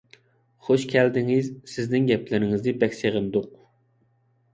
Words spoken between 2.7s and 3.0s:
بەك